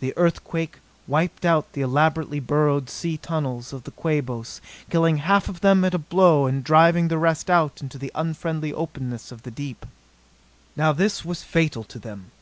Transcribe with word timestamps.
The 0.00 0.12
earthquake 0.18 0.78
wiped 1.06 1.44
out 1.44 1.72
the 1.72 1.82
elaborately 1.82 2.40
burrowed 2.40 2.90
sea 2.90 3.16
tunnels 3.16 3.72
of 3.72 3.84
the 3.84 3.92
Quabos, 3.92 4.60
killing 4.90 5.18
half 5.18 5.48
of 5.48 5.60
them 5.60 5.84
at 5.84 5.94
a 5.94 5.98
blow 6.00 6.46
and 6.46 6.64
driving 6.64 7.06
the 7.06 7.16
rest 7.16 7.48
out 7.48 7.80
into 7.80 7.96
the 7.96 8.10
unfriendly 8.12 8.72
openness 8.72 9.30
of 9.30 9.44
the 9.44 9.52
deep. 9.52 9.86
Now 10.74 10.92
this 10.92 11.24
was 11.24 11.44
fatal 11.44 11.84
to 11.84 12.00
them. 12.00 12.32